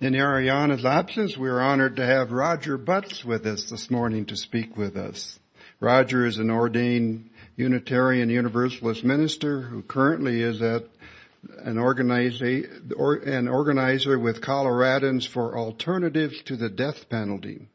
[0.00, 4.36] In Ariana's absence, we are honored to have Roger Butts with us this morning to
[4.36, 5.38] speak with us.
[5.78, 10.86] Roger is an ordained Unitarian Universalist minister who currently is at
[11.58, 17.68] an, or, an organizer with Coloradans for Alternatives to the Death Penalty.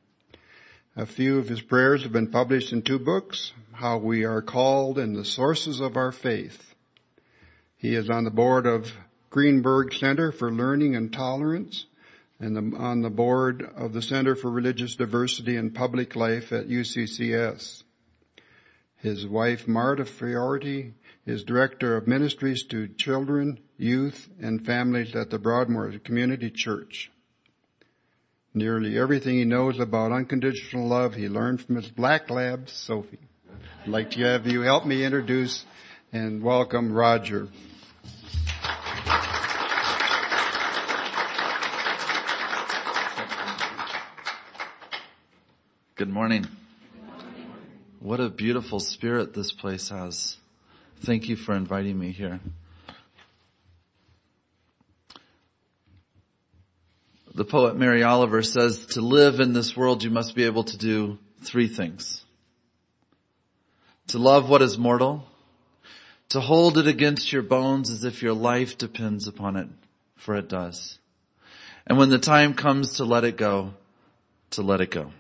[0.96, 4.98] A few of his prayers have been published in two books, How We Are Called
[4.98, 6.74] and The Sources of Our Faith.
[7.78, 8.92] He is on the board of
[9.30, 11.86] Greenberg Center for Learning and Tolerance
[12.46, 16.68] and the, on the board of the Center for Religious Diversity and Public Life at
[16.68, 17.82] UCCS.
[18.98, 20.94] His wife, Marta Fiorti,
[21.26, 27.12] is Director of Ministries to Children, Youth, and Families at the Broadmoor Community Church.
[28.54, 33.28] Nearly everything he knows about unconditional love he learned from his black lab, Sophie.
[33.82, 35.66] I'd like to have you help me introduce
[36.14, 37.48] and welcome Roger.
[45.98, 46.46] Good morning.
[48.02, 50.36] What a beautiful spirit this place has.
[51.00, 52.42] Thank you for inviting me here.
[57.34, 60.78] The poet Mary Oliver says, to live in this world you must be able to
[60.78, 62.22] do three things.
[64.08, 65.26] To love what is mortal,
[66.28, 69.70] to hold it against your bones as if your life depends upon it,
[70.18, 71.00] for it does.
[71.88, 73.74] And when the time comes to let it go,
[74.50, 75.14] to let it go.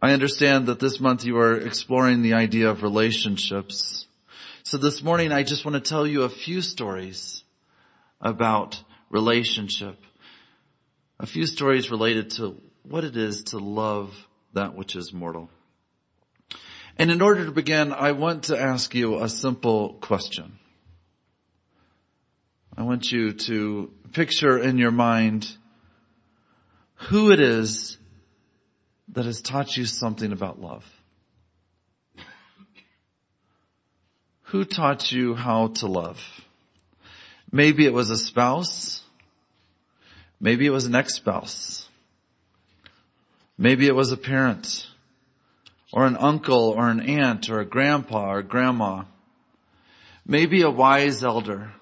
[0.00, 4.06] I understand that this month you are exploring the idea of relationships.
[4.62, 7.42] So this morning I just want to tell you a few stories
[8.20, 9.96] about relationship.
[11.18, 14.14] A few stories related to what it is to love
[14.52, 15.48] that which is mortal.
[16.98, 20.58] And in order to begin, I want to ask you a simple question.
[22.76, 25.50] I want you to picture in your mind
[27.08, 27.96] who it is
[29.16, 30.84] that has taught you something about love?
[34.50, 36.20] Who taught you how to love?
[37.50, 39.00] Maybe it was a spouse.
[40.38, 41.88] Maybe it was an ex-spouse.
[43.56, 44.86] Maybe it was a parent
[45.94, 49.04] or an uncle or an aunt or a grandpa or grandma.
[50.26, 51.72] Maybe a wise elder.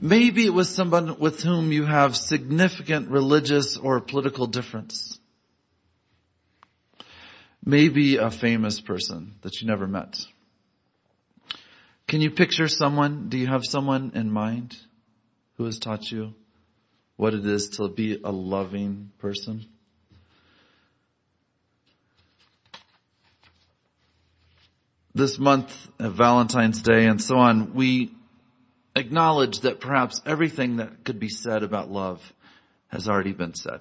[0.00, 5.20] Maybe it was someone with whom you have significant religious or political difference.
[7.64, 10.18] Maybe a famous person that you never met.
[12.06, 13.28] Can you picture someone?
[13.30, 14.76] Do you have someone in mind
[15.56, 16.34] who has taught you
[17.16, 19.64] what it is to be a loving person?
[25.14, 28.12] This month of Valentine's Day and so on, we
[28.96, 32.20] acknowledge that perhaps everything that could be said about love
[32.88, 33.80] has already been said.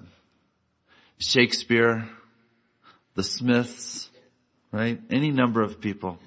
[1.17, 2.07] Shakespeare,
[3.15, 4.09] the Smiths,
[4.71, 4.99] right?
[5.09, 6.17] Any number of people,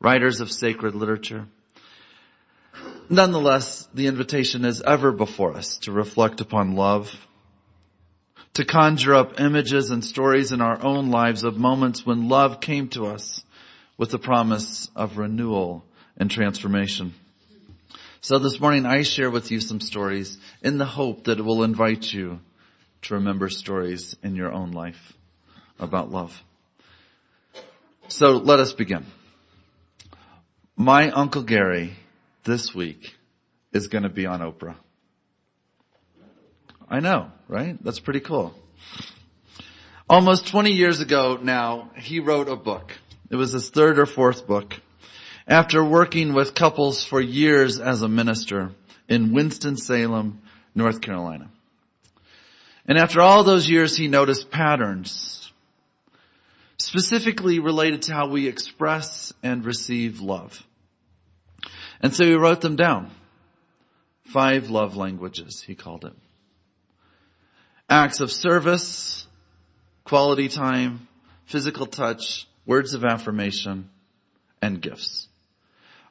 [0.00, 1.46] writers of sacred literature.
[3.08, 7.14] Nonetheless, the invitation is ever before us to reflect upon love,
[8.54, 12.88] to conjure up images and stories in our own lives of moments when love came
[12.88, 13.44] to us
[13.96, 15.84] with the promise of renewal
[16.16, 17.14] and transformation.
[18.20, 21.62] So this morning I share with you some stories in the hope that it will
[21.62, 22.40] invite you
[23.02, 25.14] to remember stories in your own life
[25.78, 26.42] about love.
[28.08, 29.04] So let us begin.
[30.76, 31.96] My Uncle Gary
[32.44, 33.14] this week
[33.72, 34.76] is going to be on Oprah.
[36.88, 37.82] I know, right?
[37.82, 38.54] That's pretty cool.
[40.08, 42.92] Almost 20 years ago now, he wrote a book.
[43.30, 44.74] It was his third or fourth book.
[45.46, 48.72] After working with couples for years as a minister
[49.08, 50.40] in Winston-Salem,
[50.74, 51.50] North Carolina.
[52.86, 55.43] And after all those years, he noticed patterns
[56.94, 60.64] specifically related to how we express and receive love.
[62.00, 63.10] And so he wrote them down.
[64.26, 66.12] Five love languages, he called it.
[67.90, 69.26] Acts of service,
[70.04, 71.08] quality time,
[71.46, 73.90] physical touch, words of affirmation,
[74.62, 75.26] and gifts.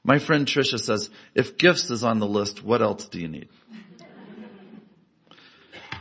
[0.04, 3.48] My friend Tricia says, if gifts is on the list, what else do you need?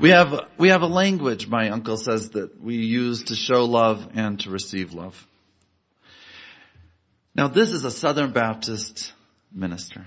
[0.00, 4.08] We have, we have a language, my uncle says, that we use to show love
[4.14, 5.26] and to receive love.
[7.34, 9.12] Now this is a Southern Baptist
[9.52, 10.06] minister.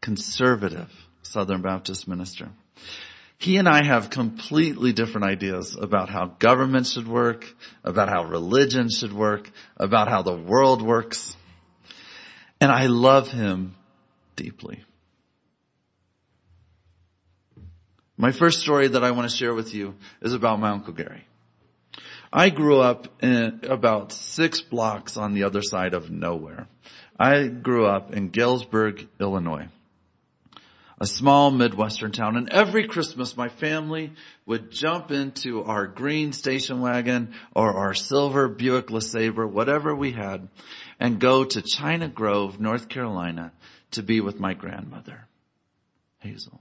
[0.00, 0.90] Conservative
[1.22, 2.50] Southern Baptist minister.
[3.38, 7.46] He and I have completely different ideas about how government should work,
[7.84, 11.36] about how religion should work, about how the world works.
[12.60, 13.76] And I love him
[14.34, 14.84] deeply.
[18.18, 21.26] My first story that I want to share with you is about my Uncle Gary.
[22.30, 26.66] I grew up in about six blocks on the other side of nowhere.
[27.18, 29.68] I grew up in Galesburg, Illinois
[31.00, 32.36] a small Midwestern town.
[32.36, 34.12] And every Christmas, my family
[34.46, 40.48] would jump into our green station wagon or our silver Buick LeSabre, whatever we had,
[40.98, 43.52] and go to China Grove, North Carolina
[43.92, 45.26] to be with my grandmother,
[46.18, 46.60] Hazel.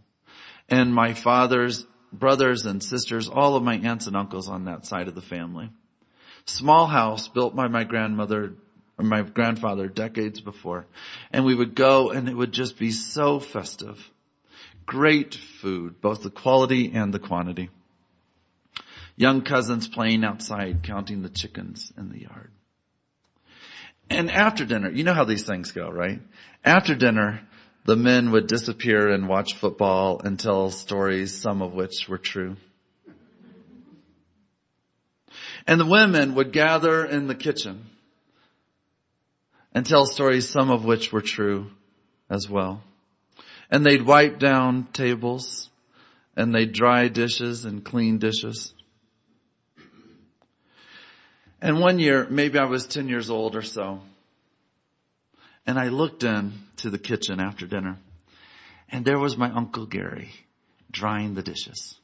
[0.69, 5.08] And my father's brothers and sisters, all of my aunts and uncles on that side
[5.08, 5.69] of the family.
[6.46, 8.54] Small house built by my grandmother
[8.98, 10.88] or my grandfather decades before.
[11.31, 14.00] And we would go and it would just be so festive.
[14.86, 17.69] Great food, both the quality and the quantity.
[19.16, 22.52] Young cousins playing outside, counting the chickens in the yard.
[24.10, 26.22] And after dinner, you know how these things go, right?
[26.64, 27.42] After dinner,
[27.88, 32.57] the men would disappear and watch football and tell stories, some of which were true.
[35.66, 37.86] And the women would gather in the kitchen
[39.74, 41.72] and tell stories, some of which were true
[42.30, 42.84] as well.
[43.72, 45.69] And they'd wipe down tables
[46.36, 48.74] and they'd dry dishes and clean dishes.
[51.62, 54.01] And one year, maybe I was 10 years old or so,
[55.68, 58.00] and I looked in to the kitchen after dinner
[58.90, 60.31] and there was my Uncle Gary
[60.90, 61.96] drying the dishes.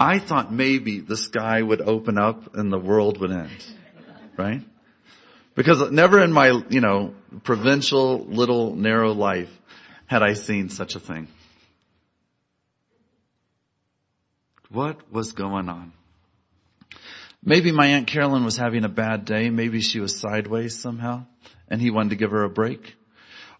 [0.00, 3.64] I thought maybe the sky would open up and the world would end,
[4.36, 4.62] right?
[5.54, 7.14] Because never in my, you know,
[7.44, 9.50] provincial little narrow life
[10.06, 11.28] had I seen such a thing.
[14.70, 15.92] What was going on?
[17.48, 19.50] Maybe my Aunt Carolyn was having a bad day.
[19.50, 21.26] Maybe she was sideways somehow
[21.68, 22.96] and he wanted to give her a break.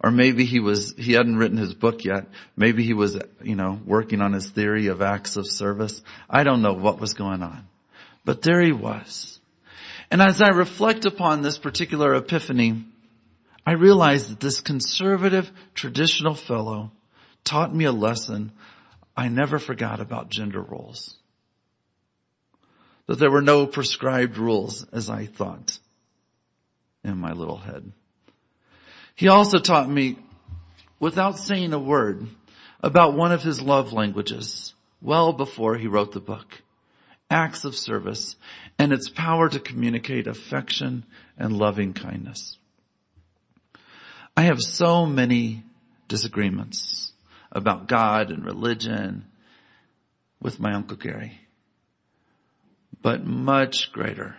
[0.01, 2.27] Or maybe he was, he hadn't written his book yet.
[2.57, 6.03] Maybe he was, you know, working on his theory of acts of service.
[6.29, 7.69] I don't know what was going on.
[8.25, 9.39] But there he was.
[10.11, 12.85] And as I reflect upon this particular epiphany,
[13.65, 16.91] I realized that this conservative, traditional fellow
[17.45, 18.51] taught me a lesson
[19.17, 21.17] I never forgot about gender roles.
[23.07, 25.79] That there were no prescribed rules as I thought
[27.05, 27.93] in my little head.
[29.15, 30.19] He also taught me,
[30.99, 32.27] without saying a word,
[32.83, 36.63] about one of his love languages well before he wrote the book.
[37.31, 38.37] Acts of service
[38.79, 41.05] and its power to communicate affection
[41.39, 42.57] and loving kindness.
[44.37, 45.65] I have so many
[46.09, 47.13] disagreements
[47.51, 49.25] about God and religion
[50.41, 51.41] with my Uncle Gary.
[53.07, 54.35] But much greater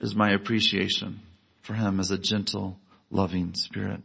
[0.00, 1.20] is my appreciation
[1.60, 2.76] for him as a gentle,
[3.12, 4.00] loving spirit.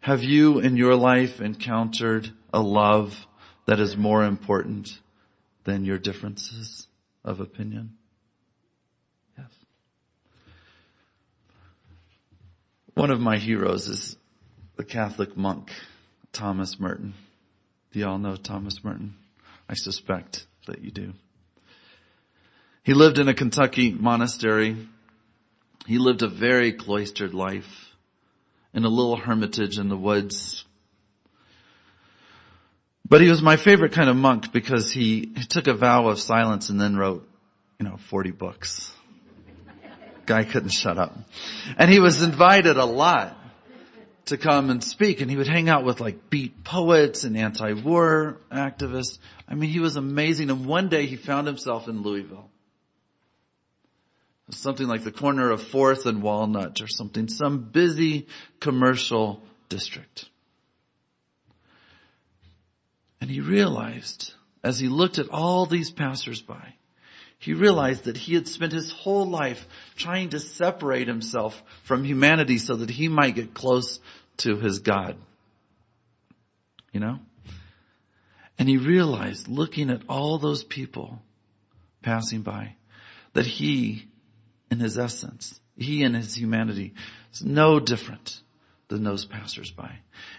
[0.00, 3.14] Have you in your life encountered a love
[3.66, 4.98] that is more important
[5.64, 6.86] than your differences
[7.22, 7.98] of opinion?
[9.36, 9.50] Yes.
[12.94, 14.16] One of my heroes is
[14.76, 15.70] the Catholic monk,
[16.32, 17.12] Thomas Merton.
[17.92, 19.12] Do you all know Thomas Merton?
[19.68, 21.12] I suspect that you do.
[22.84, 24.76] He lived in a Kentucky monastery.
[25.86, 27.94] He lived a very cloistered life
[28.74, 30.64] in a little hermitage in the woods.
[33.08, 36.70] But he was my favorite kind of monk because he took a vow of silence
[36.70, 37.28] and then wrote,
[37.78, 38.92] you know, 40 books.
[40.26, 41.16] Guy couldn't shut up.
[41.76, 43.36] And he was invited a lot
[44.26, 48.38] to come and speak and he would hang out with like beat poets and anti-war
[48.50, 49.18] activists.
[49.48, 50.50] I mean, he was amazing.
[50.50, 52.48] And one day he found himself in Louisville.
[54.52, 58.26] Something like the corner of 4th and Walnut or something, some busy
[58.60, 60.28] commercial district.
[63.20, 66.76] And he realized as he looked at all these passersby
[67.42, 69.66] he realized that he had spent his whole life
[69.96, 73.98] trying to separate himself from humanity so that he might get close
[74.36, 75.16] to his God.
[76.92, 77.18] You know?
[78.60, 81.20] And he realized, looking at all those people
[82.00, 82.76] passing by,
[83.32, 84.06] that he,
[84.72, 86.94] in his essence, he and his humanity,
[87.32, 88.40] is no different
[88.88, 89.90] than those passersby.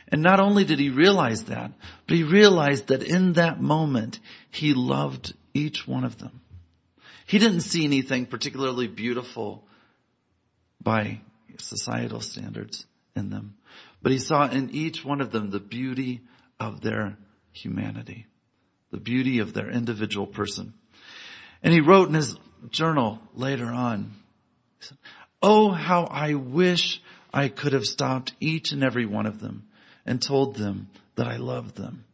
[0.08, 1.72] And not only did he realize that,
[2.08, 6.42] but he realized that in that moment, he loved each one of them.
[7.28, 9.64] He didn't see anything particularly beautiful
[10.82, 11.22] by
[11.60, 12.86] societal standards
[13.16, 13.56] in them,
[14.02, 16.22] but he saw in each one of them the beauty
[16.60, 17.18] of their
[17.52, 18.26] humanity,
[18.92, 20.74] the beauty of their individual person.
[21.62, 22.36] And he wrote in his
[22.72, 24.12] journal later on,
[25.42, 27.02] Oh, how I wish
[27.34, 29.68] I could have stopped each and every one of them
[30.06, 32.06] and told them that I loved them,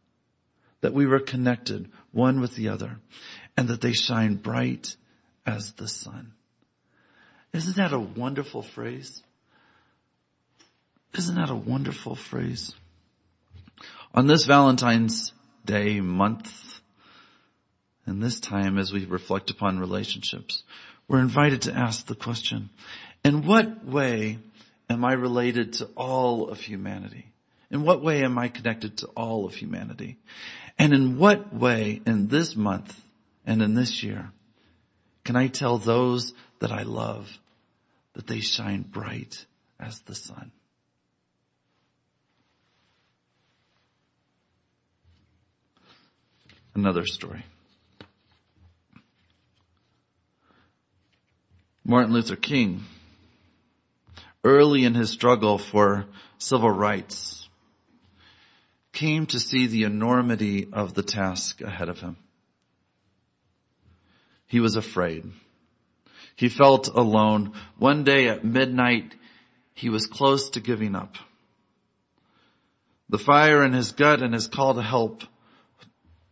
[0.80, 2.98] that we were connected one with the other
[3.56, 4.96] and that they shine bright
[5.46, 6.32] as the sun.
[7.52, 9.22] Isn't that a wonderful phrase?
[11.16, 12.72] Isn't that a wonderful phrase?
[14.14, 15.32] On this Valentine's
[15.64, 16.80] Day month,
[18.06, 20.62] and this time as we reflect upon relationships,
[21.10, 22.70] we're invited to ask the question,
[23.24, 24.38] in what way
[24.88, 27.26] am I related to all of humanity?
[27.68, 30.18] In what way am I connected to all of humanity?
[30.78, 32.96] And in what way in this month
[33.44, 34.30] and in this year
[35.24, 37.28] can I tell those that I love
[38.12, 39.44] that they shine bright
[39.80, 40.52] as the sun?
[46.72, 47.44] Another story.
[51.90, 52.84] Martin Luther King,
[54.44, 56.06] early in his struggle for
[56.38, 57.48] civil rights,
[58.92, 62.16] came to see the enormity of the task ahead of him.
[64.46, 65.32] He was afraid.
[66.36, 67.54] He felt alone.
[67.76, 69.16] One day at midnight,
[69.74, 71.16] he was close to giving up.
[73.08, 75.24] The fire in his gut and his call to help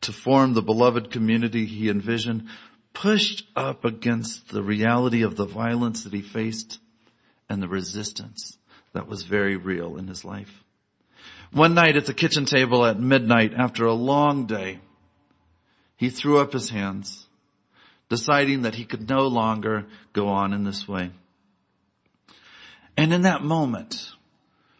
[0.02, 2.46] to form the beloved community he envisioned
[2.92, 6.78] pushed up against the reality of the violence that he faced
[7.48, 8.56] and the resistance
[8.92, 10.52] that was very real in his life.
[11.52, 14.80] One night at the kitchen table at midnight after a long day,
[15.96, 17.26] he threw up his hands,
[18.08, 21.10] deciding that he could no longer go on in this way.
[22.96, 24.10] And in that moment,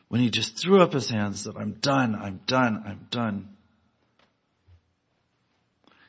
[0.09, 3.49] when he just threw up his hands, said, I'm done, I'm done, I'm done.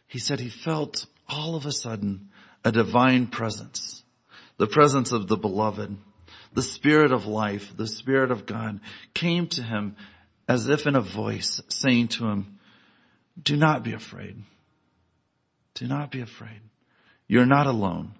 [0.08, 2.29] He said he felt all of a sudden
[2.63, 4.03] a divine presence,
[4.57, 5.95] the presence of the beloved,
[6.53, 8.79] the spirit of life, the spirit of God
[9.13, 9.95] came to him
[10.48, 12.59] as if in a voice saying to him,
[13.41, 14.36] do not be afraid.
[15.75, 16.59] Do not be afraid.
[17.27, 18.13] You're not alone.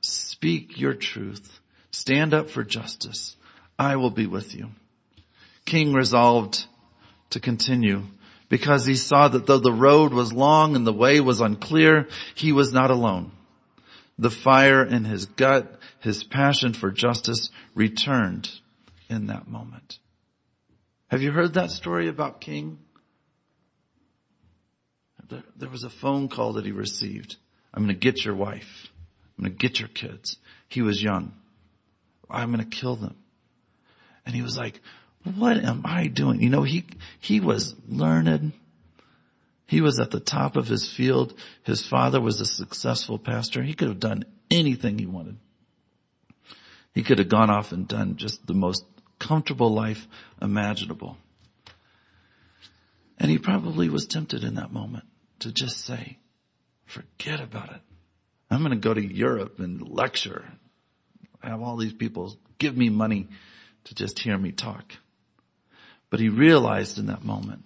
[0.00, 1.60] Speak your truth.
[1.90, 3.34] Stand up for justice.
[3.78, 4.68] I will be with you.
[5.64, 6.64] King resolved
[7.30, 8.02] to continue
[8.50, 12.52] because he saw that though the road was long and the way was unclear, he
[12.52, 13.32] was not alone.
[14.18, 18.50] The fire in his gut, his passion for justice returned
[19.08, 19.98] in that moment.
[21.08, 22.78] Have you heard that story about King?
[25.56, 27.36] There was a phone call that he received.
[27.72, 28.88] I'm going to get your wife.
[29.38, 30.38] I'm going to get your kids.
[30.68, 31.32] He was young.
[32.28, 33.14] I'm going to kill them.
[34.26, 34.80] And he was like,
[35.24, 36.40] what am I doing?
[36.40, 36.86] You know, he,
[37.20, 38.52] he was learned.
[39.66, 41.34] He was at the top of his field.
[41.62, 43.62] His father was a successful pastor.
[43.62, 45.36] He could have done anything he wanted.
[46.94, 48.84] He could have gone off and done just the most
[49.18, 50.08] comfortable life
[50.40, 51.16] imaginable.
[53.18, 55.04] And he probably was tempted in that moment
[55.40, 56.18] to just say,
[56.86, 57.80] forget about it.
[58.50, 60.44] I'm going to go to Europe and lecture.
[61.42, 63.28] Have all these people give me money
[63.84, 64.92] to just hear me talk.
[66.10, 67.64] But he realized in that moment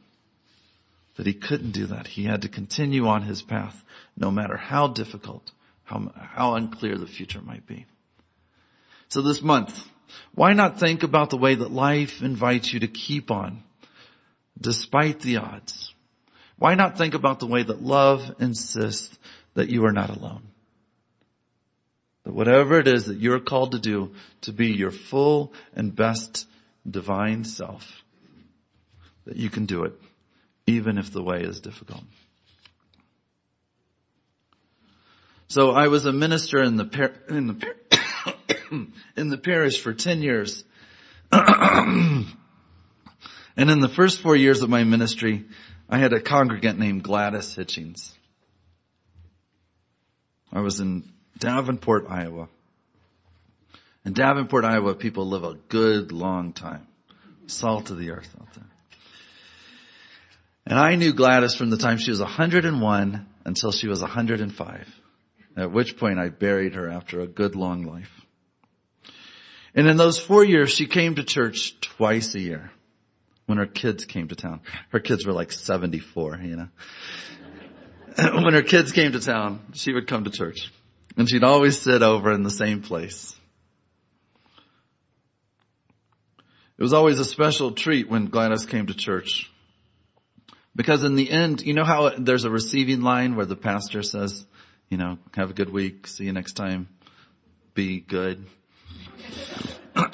[1.17, 2.07] that he couldn't do that.
[2.07, 3.83] He had to continue on his path
[4.17, 5.51] no matter how difficult,
[5.85, 7.87] how, how unclear the future might be.
[9.09, 9.83] So this month,
[10.35, 13.63] why not think about the way that life invites you to keep on
[14.61, 15.95] despite the odds?
[16.57, 19.17] Why not think about the way that love insists
[19.55, 20.43] that you are not alone?
[22.25, 26.47] That whatever it is that you're called to do to be your full and best
[26.89, 28.04] divine self,
[29.27, 29.93] that you can do it
[30.67, 32.03] even if the way is difficult.
[35.49, 38.35] So I was a minister in the par- in the par-
[39.17, 40.65] in the parish for 10 years.
[41.33, 42.27] and
[43.57, 45.45] in the first four years of my ministry,
[45.89, 48.11] I had a congregant named Gladys Hitchings.
[50.53, 52.49] I was in Davenport, Iowa.
[54.05, 56.87] In Davenport, Iowa, people live a good long time.
[57.47, 58.74] Salt of the earth out there.
[60.67, 65.01] And I knew Gladys from the time she was 101 until she was 105.
[65.57, 68.11] At which point I buried her after a good long life.
[69.75, 72.71] And in those four years, she came to church twice a year
[73.47, 74.61] when her kids came to town.
[74.89, 76.69] Her kids were like 74, you know.
[78.17, 80.71] when her kids came to town, she would come to church
[81.17, 83.35] and she'd always sit over in the same place.
[86.77, 89.51] It was always a special treat when Gladys came to church.
[90.77, 94.45] Because in the end, you know how there's a receiving line where the pastor says,
[94.89, 96.89] you know, have a good week, see you next time,
[97.75, 98.45] be good.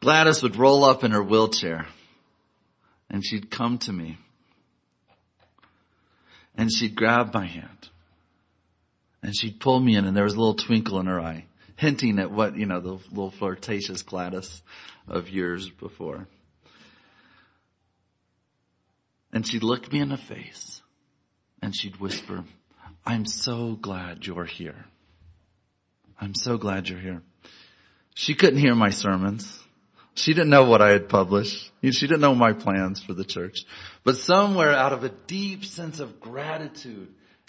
[0.00, 1.86] Gladys would roll up in her wheelchair
[3.08, 4.18] and she'd come to me
[6.56, 7.88] and she'd grab my hand
[9.22, 11.44] and she'd pull me in and there was a little twinkle in her eye,
[11.76, 14.62] hinting at what, you know, the little flirtatious Gladys
[15.06, 16.26] of years before.
[19.32, 20.82] And she'd look me in the face
[21.62, 22.44] and she'd whisper,
[23.04, 24.84] I'm so glad you're here.
[26.20, 27.22] I'm so glad you're here.
[28.14, 29.58] She couldn't hear my sermons.
[30.14, 31.70] She didn't know what I had published.
[31.82, 33.64] She didn't know my plans for the church.
[34.04, 37.08] But somewhere out of a deep sense of gratitude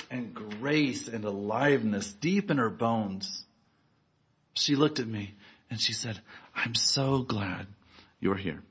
[0.09, 3.43] and grace and aliveness deep in her bones,
[4.53, 5.33] she looked at me
[5.69, 6.19] and she said,
[6.55, 7.67] I'm so glad
[8.19, 8.61] you're here.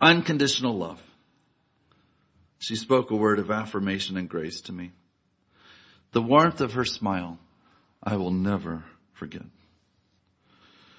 [0.00, 1.00] Unconditional love.
[2.62, 4.92] She spoke a word of affirmation and grace to me.
[6.12, 7.40] The warmth of her smile,
[8.00, 9.42] I will never forget.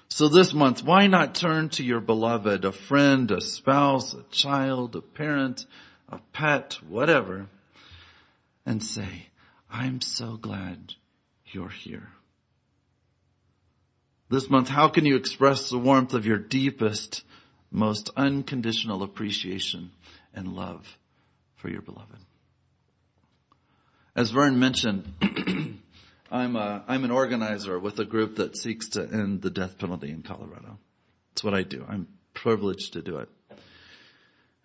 [0.08, 4.94] So this month, why not turn to your beloved, a friend, a spouse, a child,
[4.94, 5.64] a parent,
[6.10, 7.46] a pet, whatever,
[8.66, 9.28] and say,
[9.70, 10.92] I'm so glad
[11.46, 12.10] you're here.
[14.28, 17.24] This month, how can you express the warmth of your deepest,
[17.70, 19.92] most unconditional appreciation
[20.34, 20.86] and love
[21.64, 22.18] for your beloved.
[24.14, 25.10] As Vern mentioned,
[26.30, 30.10] I'm, a, I'm an organizer with a group that seeks to end the death penalty
[30.10, 30.76] in Colorado.
[31.30, 31.82] That's what I do.
[31.88, 33.30] I'm privileged to do it.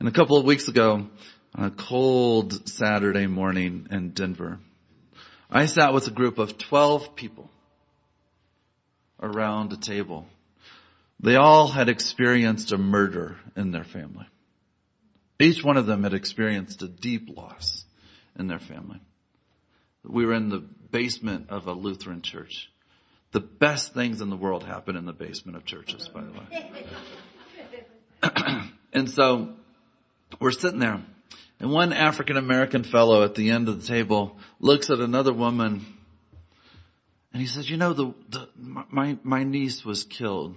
[0.02, 1.08] And a couple of weeks ago,
[1.56, 4.60] on a cold Saturday morning in Denver,
[5.50, 7.50] I sat with a group of 12 people
[9.22, 10.28] around a table.
[11.22, 14.26] They all had experienced a murder in their family.
[15.40, 17.86] Each one of them had experienced a deep loss
[18.38, 19.00] in their family.
[20.04, 22.70] We were in the basement of a Lutheran church.
[23.32, 26.48] The best things in the world happen in the basement of churches, by the way.
[28.94, 29.54] and so
[30.40, 31.02] we're sitting there
[31.60, 35.86] and one African American fellow at the end of the table looks at another woman
[37.32, 40.56] and he says, you know, the, the my, my niece was killed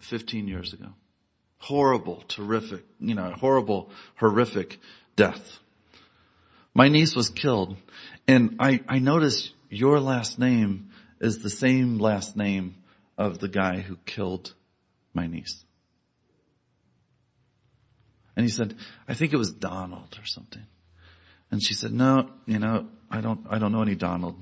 [0.00, 0.88] 15 years ago
[1.64, 4.78] horrible, terrific, you know, horrible, horrific
[5.16, 5.58] death.
[6.74, 7.78] My niece was killed
[8.28, 12.74] and I, I noticed your last name is the same last name
[13.16, 14.52] of the guy who killed
[15.14, 15.64] my niece.
[18.36, 18.76] And he said,
[19.08, 20.66] I think it was Donald or something.
[21.50, 24.36] And she said, no, you know, I don't, I don't know any Donald.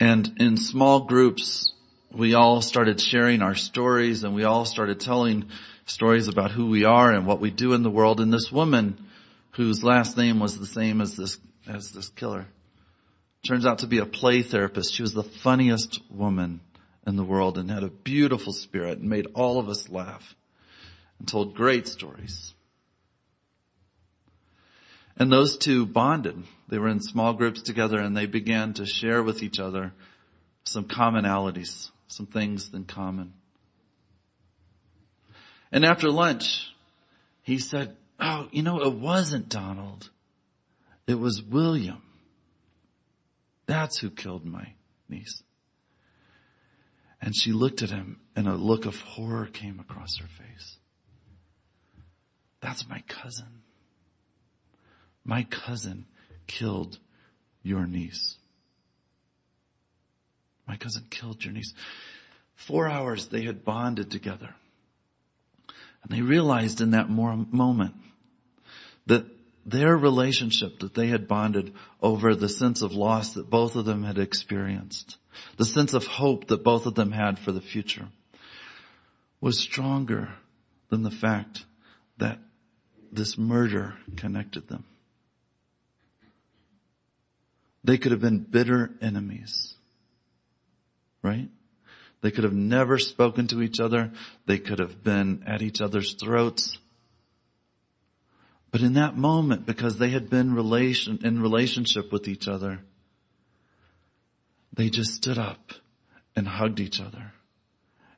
[0.00, 1.74] And in small groups,
[2.12, 5.48] we all started sharing our stories and we all started telling
[5.86, 8.20] stories about who we are and what we do in the world.
[8.20, 9.06] And this woman,
[9.52, 12.46] whose last name was the same as this, as this killer,
[13.46, 14.94] turns out to be a play therapist.
[14.94, 16.60] She was the funniest woman
[17.06, 20.34] in the world and had a beautiful spirit and made all of us laugh
[21.18, 22.54] and told great stories.
[25.16, 26.42] And those two bonded.
[26.68, 29.92] They were in small groups together and they began to share with each other
[30.64, 33.32] some commonalities some things than common.
[35.70, 36.66] And after lunch,
[37.42, 40.08] he said, Oh, you know, it wasn't Donald.
[41.06, 42.02] It was William.
[43.66, 44.72] That's who killed my
[45.08, 45.42] niece.
[47.20, 50.76] And she looked at him and a look of horror came across her face.
[52.60, 53.62] That's my cousin.
[55.24, 56.06] My cousin
[56.46, 56.98] killed
[57.62, 58.36] your niece.
[60.68, 61.72] My cousin killed your niece.
[62.54, 64.54] Four hours they had bonded together.
[66.02, 67.94] And they realized in that moment
[69.06, 69.24] that
[69.64, 74.02] their relationship that they had bonded over the sense of loss that both of them
[74.04, 75.16] had experienced,
[75.56, 78.08] the sense of hope that both of them had for the future
[79.40, 80.30] was stronger
[80.90, 81.64] than the fact
[82.18, 82.38] that
[83.10, 84.84] this murder connected them.
[87.84, 89.74] They could have been bitter enemies
[91.28, 91.48] right?
[92.20, 94.12] They could have never spoken to each other.
[94.46, 96.76] They could have been at each other's throats.
[98.70, 102.80] But in that moment, because they had been relation, in relationship with each other,
[104.72, 105.72] they just stood up
[106.34, 107.32] and hugged each other.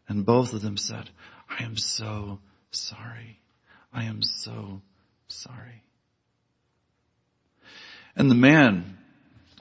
[0.08, 1.08] And both of them said,
[1.48, 3.38] I am so sorry.
[3.92, 4.82] I am so
[5.28, 5.82] sorry.
[8.16, 8.98] And the man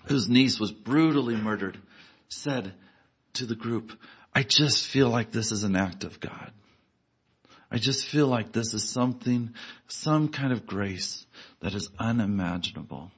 [0.06, 1.78] whose niece was brutally murdered
[2.30, 2.74] said,
[3.34, 3.92] to the group,
[4.34, 6.52] I just feel like this is an act of God.
[7.72, 9.54] I just feel like this is something,
[9.88, 11.26] some kind of grace
[11.60, 13.12] that is unimaginable.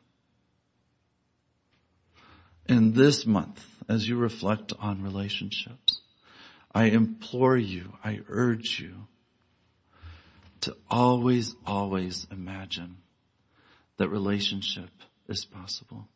[2.67, 6.02] In this month, as you reflect on relationships,
[6.74, 8.93] I implore you, I urge you
[10.62, 12.97] to always, always imagine
[13.97, 14.89] that relationship
[15.28, 16.08] is possible.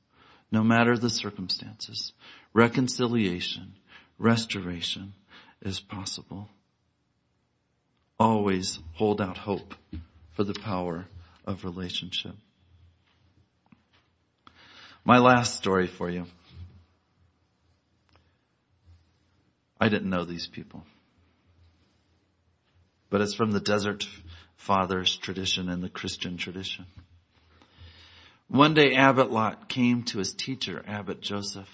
[0.52, 2.14] No matter the circumstances,
[2.54, 3.74] reconciliation,
[4.18, 5.14] restoration
[5.62, 6.50] is possible.
[8.20, 9.74] Always hold out hope
[10.32, 11.06] for the power
[11.46, 12.36] of relationship.
[15.04, 16.26] My last story for you.
[19.80, 20.84] I didn't know these people.
[23.10, 24.08] But it's from the Desert
[24.56, 26.86] Fathers tradition and the Christian tradition.
[28.48, 31.70] One day Abbot Lot came to his teacher, Abbot Joseph,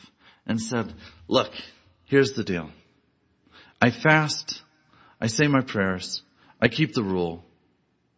[0.46, 0.94] and said,
[1.28, 1.52] look,
[2.12, 2.70] here's the deal.
[3.82, 4.62] I fast,
[5.20, 6.22] I say my prayers,
[6.62, 7.44] I keep the rule.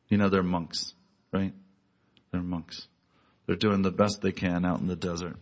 [0.09, 0.93] You know, they're monks,
[1.31, 1.53] right?
[2.31, 2.87] They're monks.
[3.45, 5.37] They're doing the best they can out in the desert.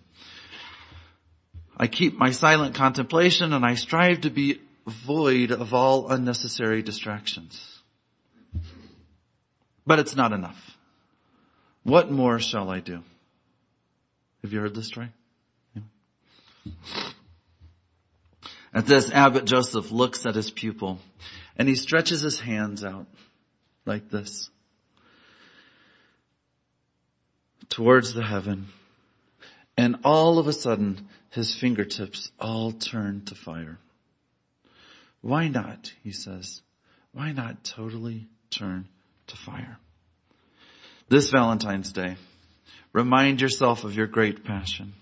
[1.78, 7.80] I keep my silent contemplation and I strive to be void of all unnecessary distractions.
[9.88, 10.60] But it's not enough.
[11.84, 13.02] What more shall I do?
[14.44, 15.10] Have you heard this story?
[15.74, 16.72] Yeah.
[18.74, 21.00] At this, Abbot Joseph looks at his pupil
[21.58, 23.08] and he stretches his hands out
[23.86, 24.50] like this
[27.70, 28.68] towards the heaven.
[29.78, 33.80] And all of a sudden, his fingertips all turn to fire.
[35.22, 36.62] Why not, he says,
[37.14, 38.88] why not totally turn
[39.28, 39.78] to fire?
[41.10, 42.16] This Valentine's Day,
[42.94, 44.94] remind yourself of your great passion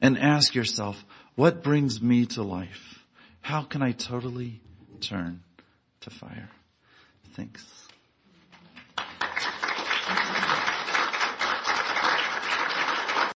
[0.00, 1.02] and ask yourself,
[1.34, 3.04] what brings me to life?
[3.40, 4.60] How can I totally
[5.00, 5.42] turn
[6.00, 6.48] to fire?
[7.34, 7.64] Thanks.